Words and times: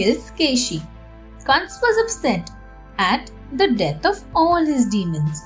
kills 0.00 0.30
Keshi. 0.38 0.80
Kans 1.46 1.78
was 1.82 2.02
upset 2.02 2.50
at 2.98 3.30
the 3.52 3.68
death 3.82 4.06
of 4.06 4.22
all 4.34 4.64
his 4.64 4.86
demons. 4.86 5.42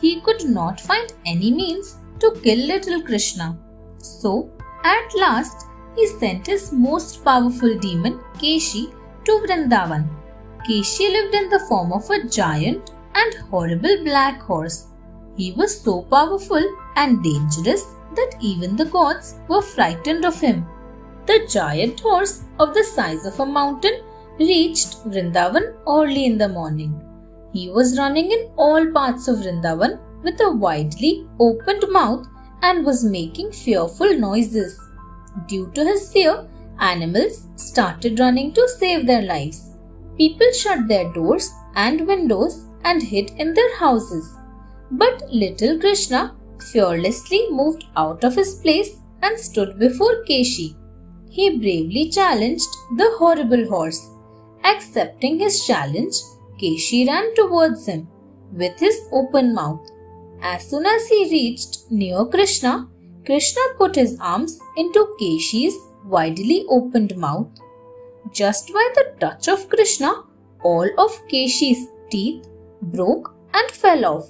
He 0.00 0.20
could 0.20 0.44
not 0.58 0.80
find 0.80 1.12
any 1.26 1.50
means 1.50 1.96
to 2.20 2.36
kill 2.42 2.60
little 2.72 3.02
Krishna. 3.02 3.56
So, 3.98 4.50
at 4.84 5.14
last, 5.14 5.66
he 5.96 6.06
sent 6.06 6.46
his 6.46 6.72
most 6.72 7.24
powerful 7.24 7.76
demon, 7.78 8.20
Keshi, 8.40 8.84
to 9.24 9.32
Vrindavan. 9.44 10.08
Keshi 10.66 11.10
lived 11.16 11.34
in 11.34 11.48
the 11.50 11.64
form 11.68 11.92
of 11.92 12.08
a 12.10 12.24
giant 12.28 12.92
and 13.14 13.34
horrible 13.50 14.04
black 14.04 14.40
horse. 14.42 14.86
He 15.36 15.52
was 15.52 15.80
so 15.80 16.02
powerful 16.02 16.64
and 16.96 17.22
dangerous 17.22 17.84
that 18.14 18.36
even 18.40 18.76
the 18.76 18.84
gods 18.84 19.36
were 19.48 19.62
frightened 19.62 20.24
of 20.24 20.40
him. 20.40 20.66
The 21.26 21.46
giant 21.50 22.00
horse, 22.00 22.44
of 22.58 22.74
the 22.74 22.84
size 22.84 23.26
of 23.26 23.38
a 23.40 23.46
mountain, 23.46 24.00
reached 24.38 25.04
Vrindavan 25.04 25.74
early 25.86 26.24
in 26.26 26.38
the 26.38 26.48
morning. 26.48 26.92
He 27.52 27.70
was 27.70 27.98
running 27.98 28.30
in 28.30 28.50
all 28.56 28.86
parts 28.92 29.28
of 29.28 29.38
Vrindavan 29.38 29.98
with 30.22 30.40
a 30.40 30.50
widely 30.50 31.26
opened 31.38 31.84
mouth 31.90 32.26
and 32.62 32.84
was 32.84 33.04
making 33.04 33.52
fearful 33.52 34.18
noises. 34.18 34.78
Due 35.46 35.70
to 35.74 35.84
his 35.84 36.12
fear, 36.12 36.46
animals 36.78 37.46
started 37.56 38.18
running 38.18 38.52
to 38.52 38.68
save 38.68 39.06
their 39.06 39.22
lives. 39.22 39.76
People 40.16 40.50
shut 40.52 40.88
their 40.88 41.12
doors 41.12 41.52
and 41.74 42.06
windows 42.06 42.66
and 42.84 43.02
hid 43.02 43.30
in 43.38 43.54
their 43.54 43.76
houses. 43.76 44.34
But 44.90 45.22
little 45.32 45.78
Krishna 45.78 46.34
fearlessly 46.72 47.48
moved 47.50 47.84
out 47.96 48.24
of 48.24 48.34
his 48.34 48.54
place 48.56 48.96
and 49.22 49.38
stood 49.38 49.78
before 49.78 50.24
Keshi. 50.28 50.74
He 51.30 51.58
bravely 51.58 52.10
challenged 52.10 52.68
the 52.96 53.10
horrible 53.18 53.68
horse. 53.68 54.00
Accepting 54.64 55.38
his 55.38 55.64
challenge, 55.66 56.14
Keshi 56.60 57.06
ran 57.06 57.34
towards 57.34 57.86
him 57.86 58.08
with 58.52 58.78
his 58.78 59.00
open 59.12 59.54
mouth. 59.54 59.90
As 60.42 60.68
soon 60.68 60.86
as 60.86 61.08
he 61.08 61.30
reached 61.30 61.90
near 61.90 62.24
Krishna, 62.24 62.88
Krishna 63.24 63.62
put 63.76 63.94
his 63.94 64.18
arms 64.20 64.58
into 64.76 65.14
Keshi's 65.20 65.76
widely 66.04 66.64
opened 66.68 67.16
mouth. 67.16 67.48
Just 68.32 68.72
by 68.72 68.88
the 68.94 69.14
touch 69.20 69.48
of 69.48 69.68
Krishna, 69.68 70.24
all 70.62 70.88
of 70.98 71.26
Keshi's 71.28 71.86
teeth 72.10 72.46
broke 72.82 73.34
and 73.54 73.70
fell 73.70 74.04
off. 74.04 74.28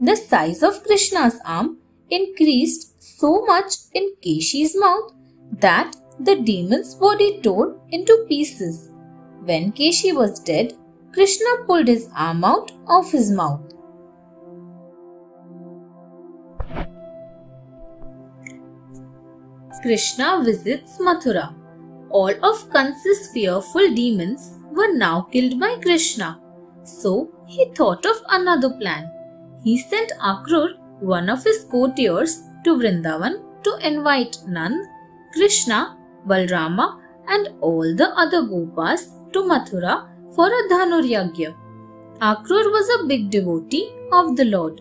The 0.00 0.16
size 0.16 0.62
of 0.62 0.82
Krishna's 0.84 1.38
arm 1.44 1.78
increased 2.10 3.02
so 3.02 3.44
much 3.44 3.74
in 3.94 4.14
Keshi's 4.22 4.76
mouth 4.78 5.12
that 5.60 5.96
the 6.18 6.36
demon's 6.36 6.94
body 6.94 7.40
tore 7.40 7.78
into 7.90 8.24
pieces. 8.28 8.91
When 9.44 9.72
Keshi 9.72 10.14
was 10.14 10.38
dead, 10.38 10.74
Krishna 11.12 11.64
pulled 11.66 11.88
his 11.88 12.08
arm 12.16 12.44
out 12.44 12.70
of 12.86 13.10
his 13.10 13.32
mouth. 13.32 13.60
Krishna 19.82 20.42
visits 20.44 20.98
Mathura. 20.98 21.56
All 22.10 22.30
of 22.44 22.70
Kansa's 22.70 23.30
fearful 23.34 23.92
demons 23.94 24.54
were 24.70 24.94
now 24.94 25.22
killed 25.32 25.58
by 25.58 25.76
Krishna. 25.82 26.40
So 26.84 27.28
he 27.48 27.64
thought 27.74 28.06
of 28.06 28.22
another 28.28 28.70
plan. 28.70 29.10
He 29.64 29.76
sent 29.76 30.12
Akrur, 30.20 30.78
one 31.00 31.28
of 31.28 31.42
his 31.42 31.64
courtiers, 31.64 32.42
to 32.62 32.76
Vrindavan 32.76 33.42
to 33.64 33.76
invite 33.84 34.38
Nand, 34.46 34.84
Krishna, 35.32 35.98
Balrama, 36.28 37.00
and 37.26 37.48
all 37.60 37.96
the 37.96 38.10
other 38.16 38.42
Gopas 38.42 39.08
to 39.32 39.42
Mathura 39.42 40.08
for 40.34 40.46
a 40.46 40.62
Dhanuryagya. 40.70 41.54
Akrur 42.20 42.66
was 42.76 42.88
a 42.90 43.06
big 43.06 43.30
devotee 43.30 43.92
of 44.12 44.36
the 44.36 44.44
Lord. 44.44 44.80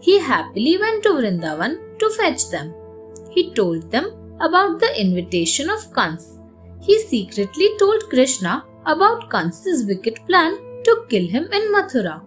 He 0.00 0.18
happily 0.18 0.78
went 0.78 1.02
to 1.04 1.10
Vrindavan 1.10 1.78
to 1.98 2.10
fetch 2.10 2.50
them. 2.50 2.74
He 3.30 3.54
told 3.54 3.90
them 3.90 4.06
about 4.40 4.80
the 4.80 5.00
invitation 5.00 5.70
of 5.70 5.94
Kans. 5.94 6.38
He 6.80 6.98
secretly 6.98 7.68
told 7.78 8.08
Krishna 8.08 8.64
about 8.86 9.28
Kansa's 9.30 9.84
wicked 9.84 10.18
plan 10.26 10.52
to 10.84 11.04
kill 11.10 11.28
him 11.28 11.44
in 11.52 11.72
Mathura. 11.72 12.22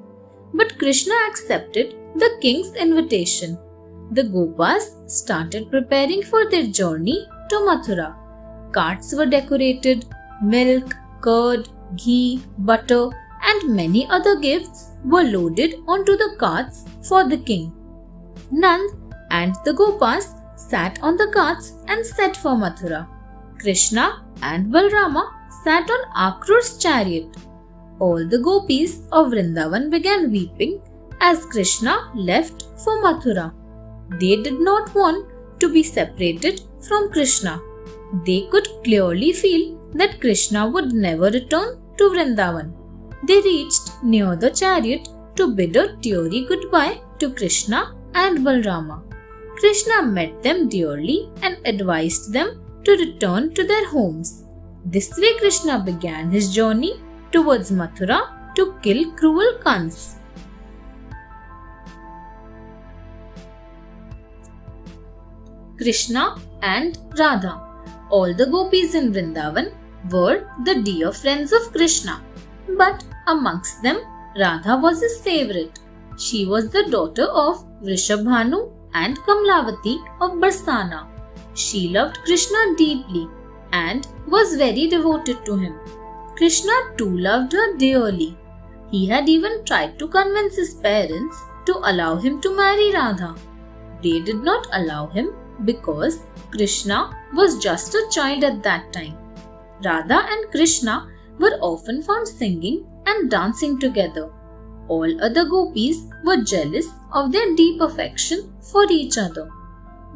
But 0.53 0.77
Krishna 0.77 1.15
accepted 1.27 1.95
the 2.15 2.37
king's 2.41 2.73
invitation. 2.75 3.57
The 4.11 4.23
Gopas 4.23 5.09
started 5.09 5.71
preparing 5.71 6.21
for 6.21 6.49
their 6.49 6.67
journey 6.67 7.27
to 7.49 7.55
Mathura. 7.55 8.15
Carts 8.71 9.13
were 9.15 9.25
decorated, 9.25 10.05
milk, 10.43 10.93
curd, 11.23 11.69
ghee, 11.95 12.41
butter, 12.59 13.09
and 13.49 13.75
many 13.75 14.07
other 14.07 14.35
gifts 14.39 14.91
were 15.03 15.23
loaded 15.23 15.75
onto 15.87 16.15
the 16.17 16.35
carts 16.37 16.85
for 17.07 17.23
the 17.27 17.37
king. 17.37 17.71
Nand 18.51 18.89
and 19.31 19.55
the 19.65 19.73
Gopas 19.73 20.27
sat 20.55 20.99
on 21.01 21.17
the 21.17 21.29
carts 21.33 21.73
and 21.87 22.05
set 22.05 22.37
for 22.37 22.55
Mathura. 22.63 23.07
Krishna 23.59 24.23
and 24.41 24.71
Balrama 24.73 25.25
sat 25.63 25.89
on 25.89 26.01
Akrur's 26.27 26.77
chariot. 26.77 27.37
All 27.99 28.27
the 28.27 28.39
gopis 28.39 29.01
of 29.11 29.27
Vrindavan 29.31 29.89
began 29.89 30.31
weeping 30.31 30.81
as 31.21 31.45
Krishna 31.45 32.11
left 32.15 32.65
for 32.83 33.01
Mathura. 33.03 33.53
They 34.19 34.35
did 34.41 34.59
not 34.59 34.93
want 34.93 35.29
to 35.59 35.71
be 35.71 35.83
separated 35.83 36.61
from 36.87 37.11
Krishna. 37.11 37.59
They 38.25 38.47
could 38.51 38.67
clearly 38.83 39.31
feel 39.31 39.79
that 39.93 40.19
Krishna 40.19 40.67
would 40.67 40.91
never 40.93 41.29
return 41.29 41.77
to 41.97 42.03
Vrindavan. 42.09 42.73
They 43.27 43.39
reached 43.41 44.03
near 44.03 44.35
the 44.35 44.49
chariot 44.49 45.07
to 45.35 45.53
bid 45.55 45.75
a 45.75 45.95
teary 45.97 46.45
goodbye 46.47 47.01
to 47.19 47.33
Krishna 47.33 47.95
and 48.13 48.39
Balrama. 48.39 49.01
Krishna 49.57 50.03
met 50.03 50.41
them 50.43 50.67
dearly 50.67 51.31
and 51.41 51.57
advised 51.65 52.33
them 52.33 52.61
to 52.83 52.91
return 52.91 53.53
to 53.53 53.65
their 53.65 53.87
homes. 53.89 54.43
This 54.85 55.17
way, 55.17 55.37
Krishna 55.39 55.79
began 55.79 56.29
his 56.31 56.53
journey 56.53 56.95
towards 57.31 57.71
Mathura 57.71 58.19
to 58.55 58.75
kill 58.81 59.11
cruel 59.13 59.59
Kans. 59.63 60.17
Krishna 65.77 66.35
and 66.61 66.97
Radha. 67.17 67.61
All 68.09 68.33
the 68.33 68.45
gopis 68.45 68.93
in 68.93 69.11
Vrindavan 69.13 69.71
were 70.11 70.45
the 70.63 70.81
dear 70.81 71.11
friends 71.11 71.51
of 71.51 71.71
Krishna. 71.71 72.21
But 72.77 73.03
amongst 73.27 73.81
them, 73.81 73.99
Radha 74.37 74.77
was 74.77 75.01
his 75.01 75.17
favorite. 75.21 75.79
She 76.17 76.45
was 76.45 76.69
the 76.69 76.83
daughter 76.89 77.25
of 77.25 77.65
Vrishabhanu 77.81 78.71
and 78.93 79.17
Kamlavati 79.19 79.97
of 80.21 80.31
Barsana. 80.31 81.07
She 81.53 81.89
loved 81.89 82.19
Krishna 82.25 82.75
deeply 82.77 83.27
and 83.71 84.07
was 84.27 84.55
very 84.55 84.87
devoted 84.87 85.45
to 85.45 85.55
him. 85.55 85.79
Krishna 86.35 86.73
too 86.97 87.17
loved 87.17 87.53
her 87.53 87.75
dearly. 87.77 88.37
He 88.91 89.05
had 89.07 89.29
even 89.29 89.63
tried 89.65 89.97
to 89.99 90.07
convince 90.07 90.55
his 90.55 90.73
parents 90.75 91.37
to 91.65 91.77
allow 91.83 92.15
him 92.15 92.41
to 92.41 92.55
marry 92.55 92.91
Radha. 92.91 93.35
They 94.01 94.19
did 94.19 94.43
not 94.43 94.67
allow 94.73 95.07
him 95.07 95.33
because 95.65 96.19
Krishna 96.51 97.15
was 97.33 97.57
just 97.57 97.95
a 97.95 98.07
child 98.11 98.43
at 98.43 98.61
that 98.63 98.91
time. 98.91 99.17
Radha 99.83 100.25
and 100.29 100.51
Krishna 100.51 101.09
were 101.39 101.57
often 101.61 102.01
found 102.01 102.27
singing 102.27 102.85
and 103.05 103.29
dancing 103.29 103.79
together. 103.79 104.31
All 104.87 105.23
other 105.23 105.45
gopis 105.45 106.03
were 106.23 106.43
jealous 106.43 106.87
of 107.11 107.31
their 107.31 107.55
deep 107.55 107.81
affection 107.81 108.53
for 108.61 108.85
each 108.89 109.17
other. 109.17 109.49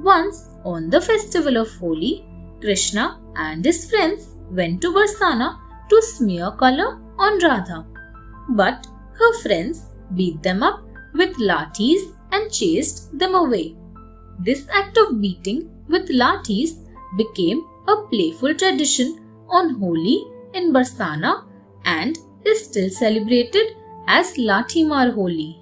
Once, 0.02 0.50
on 0.64 0.90
the 0.90 1.02
festival 1.02 1.58
of 1.58 1.72
Holi, 1.78 2.25
Krishna 2.62 3.19
and 3.36 3.64
his 3.64 3.90
friends 3.90 4.30
went 4.52 4.81
to 4.81 4.92
Barsana 4.92 5.60
to 5.90 6.02
smear 6.02 6.52
color 6.52 7.00
on 7.18 7.40
Radha. 7.40 7.86
But 8.50 8.88
her 9.14 9.34
friends 9.42 9.86
beat 10.16 10.44
them 10.44 10.64
up 10.64 10.84
with 11.14 11.36
lathis 11.38 12.14
and 12.31 12.52
chased 12.52 13.18
them 13.18 13.36
away. 13.36 13.75
This 14.40 14.68
act 14.72 14.98
of 14.98 15.19
beating 15.19 15.69
with 15.88 16.10
lathis 16.10 16.75
became 17.18 17.66
a 17.88 17.96
playful 18.12 18.54
tradition 18.54 19.27
on 19.50 19.76
Holi 19.80 20.26
in 20.54 20.74
Barsana 20.74 21.46
and 21.86 22.18
is 22.46 22.66
still 22.66 22.90
celebrated 22.90 23.76
as 24.08 24.38
Lathimar 24.38 25.14
Holi. 25.14 25.62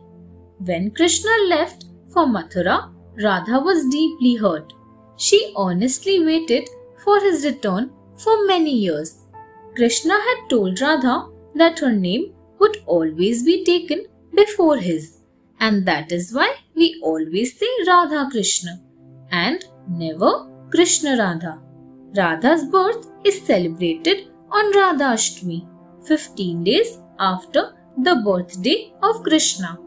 When 0.60 0.92
Krishna 0.92 1.32
left 1.50 1.86
for 2.10 2.26
Mathura, 2.26 2.92
Radha 3.22 3.60
was 3.60 3.90
deeply 3.90 4.36
hurt. 4.36 4.74
She 5.18 5.54
earnestly 5.58 6.26
waited 6.26 6.70
for 7.04 7.20
his 7.20 7.46
return 7.46 7.92
for 8.18 8.46
many 8.46 8.72
years. 8.72 9.26
Krishna 9.76 10.14
had 10.14 10.50
told 10.50 10.81
Radha 10.81 11.30
that 11.56 11.80
her 11.80 11.92
name 11.92 12.34
would 12.60 12.78
always 12.86 13.44
be 13.44 13.64
taken 13.64 14.06
before 14.34 14.78
his, 14.78 15.20
and 15.60 15.86
that 15.86 16.12
is 16.12 16.34
why 16.34 16.56
we 16.76 17.00
always 17.04 17.58
say 17.58 17.68
Radha 17.88 18.30
Krishna 18.31 18.81
and 19.31 19.66
never 19.90 20.48
Krishna 20.70 21.18
Radha. 21.18 21.65
Radha's 22.18 22.64
birth 22.66 23.08
is 23.26 23.42
celebrated 23.46 24.28
on 24.50 24.72
Radha 24.74 25.08
Ashtami. 25.16 25.68
15 26.06 26.64
days 26.64 27.00
after 27.20 27.74
the 27.98 28.16
birthday 28.28 28.94
of 29.04 29.22
Krishna. 29.24 29.78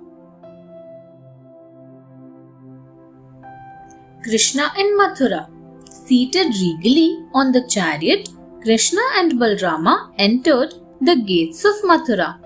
Krishna 4.22 4.70
in 4.76 4.98
Mathura. 4.98 5.48
Seated 5.90 6.48
regally 6.48 7.24
on 7.32 7.50
the 7.52 7.66
chariot, 7.66 8.28
Krishna 8.62 9.00
and 9.16 9.32
Balrama 9.32 10.12
entered 10.18 10.74
the 11.00 11.16
gates 11.16 11.64
of 11.64 11.76
Mathura. 11.82 12.38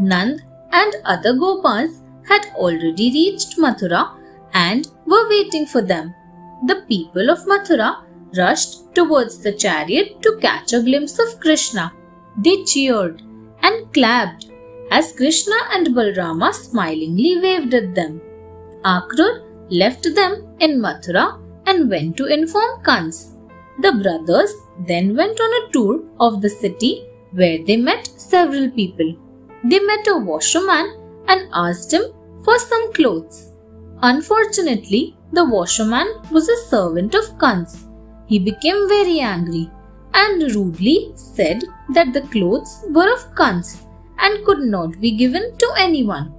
Nand 0.00 0.42
and 0.70 0.94
other 1.04 1.32
Gopas 1.32 1.90
had 2.28 2.46
already 2.54 3.10
reached 3.10 3.58
Mathura 3.58 4.10
and 4.52 4.86
were 5.06 5.28
waiting 5.28 5.66
for 5.66 5.82
them. 5.82 6.14
The 6.66 6.82
people 6.88 7.30
of 7.30 7.46
Mathura 7.46 8.03
rushed 8.36 8.94
towards 8.94 9.38
the 9.38 9.52
chariot 9.52 10.22
to 10.22 10.38
catch 10.40 10.72
a 10.72 10.82
glimpse 10.82 11.18
of 11.18 11.40
Krishna. 11.40 11.92
They 12.36 12.64
cheered 12.64 13.22
and 13.62 13.92
clapped 13.92 14.46
as 14.90 15.12
Krishna 15.12 15.56
and 15.72 15.88
Balrama 15.88 16.52
smilingly 16.52 17.40
waved 17.40 17.74
at 17.74 17.94
them. 17.94 18.20
Akrur 18.84 19.42
left 19.70 20.14
them 20.14 20.46
in 20.60 20.80
Mathura 20.80 21.40
and 21.66 21.88
went 21.88 22.16
to 22.18 22.26
inform 22.26 22.82
Kans. 22.84 23.34
The 23.80 23.92
brothers 23.92 24.52
then 24.86 25.16
went 25.16 25.40
on 25.40 25.52
a 25.62 25.72
tour 25.72 26.02
of 26.20 26.40
the 26.42 26.50
city 26.50 27.06
where 27.32 27.58
they 27.64 27.76
met 27.76 28.06
several 28.06 28.70
people. 28.70 29.16
They 29.64 29.80
met 29.80 30.06
a 30.06 30.18
washerman 30.18 30.86
and 31.28 31.48
asked 31.52 31.92
him 31.92 32.04
for 32.44 32.58
some 32.58 32.92
clothes. 32.92 33.52
Unfortunately, 34.02 35.16
the 35.32 35.44
washerman 35.44 36.08
was 36.30 36.48
a 36.48 36.62
servant 36.68 37.14
of 37.14 37.38
Kans. 37.38 37.83
He 38.34 38.40
became 38.40 38.88
very 38.88 39.20
angry 39.20 39.70
and 40.12 40.42
rudely 40.54 41.12
said 41.14 41.60
that 41.96 42.12
the 42.12 42.22
clothes 42.32 42.72
were 42.90 43.10
of 43.14 43.22
Kans 43.36 43.68
and 44.18 44.44
could 44.44 44.62
not 44.74 45.00
be 45.00 45.12
given 45.12 45.44
to 45.58 45.68
anyone. 45.78 46.32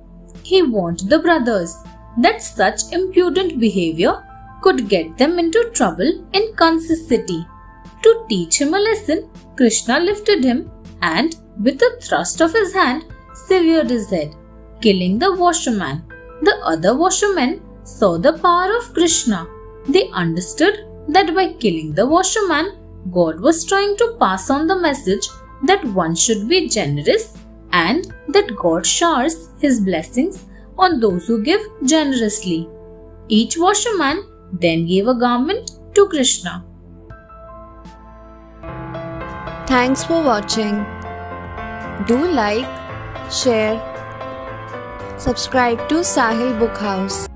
He 0.43 0.61
warned 0.61 1.03
the 1.11 1.19
brothers 1.19 1.77
that 2.17 2.41
such 2.41 2.81
impudent 2.91 3.61
behavior 3.61 4.13
could 4.61 4.89
get 4.89 5.17
them 5.17 5.39
into 5.39 5.69
trouble 5.73 6.11
in 6.33 6.53
Kans's 6.57 7.07
city. 7.07 7.45
To 8.03 8.25
teach 8.27 8.59
him 8.59 8.73
a 8.73 8.79
lesson, 8.87 9.29
Krishna 9.55 10.01
lifted 10.01 10.43
him 10.43 10.69
and, 11.01 11.37
with 11.63 11.81
a 11.81 11.97
thrust 12.01 12.41
of 12.41 12.51
his 12.51 12.73
hand, 12.73 13.05
severed 13.47 13.89
his 13.89 14.09
head, 14.09 14.35
killing 14.81 15.17
the 15.17 15.31
washerman. 15.43 16.03
The 16.41 16.57
other 16.73 16.93
washermen 16.93 17.61
saw 17.85 18.17
the 18.17 18.33
power 18.33 18.75
of 18.79 18.93
Krishna. 18.93 19.47
They 19.87 20.09
understood 20.09 20.84
that 21.07 21.33
by 21.35 21.53
killing 21.53 21.93
the 21.93 22.05
washerman, 22.05 22.77
God 23.11 23.39
was 23.39 23.63
trying 23.65 23.95
to 23.97 24.15
pass 24.19 24.49
on 24.49 24.67
the 24.67 24.79
message 24.79 25.27
that 25.63 25.83
one 25.85 26.15
should 26.15 26.47
be 26.49 26.67
generous 26.67 27.37
and 27.71 28.13
that 28.29 28.55
God 28.55 28.85
showers 28.85 29.49
his 29.59 29.79
blessings 29.79 30.45
on 30.77 30.99
those 30.99 31.27
who 31.27 31.43
give 31.43 31.61
generously. 31.83 32.69
Each 33.27 33.57
washerman 33.57 34.23
then 34.53 34.85
gave 34.85 35.07
a 35.07 35.15
garment 35.15 35.71
to 35.93 36.07
Krishna. 36.07 36.63
Thanks 39.67 40.03
for 40.03 40.23
watching. 40.23 40.85
Do 42.07 42.17
like, 42.27 42.67
share, 43.31 43.79
subscribe 45.17 45.87
to 45.89 45.95
Sahil 45.95 46.59
Book 46.59 46.77
House. 46.77 47.27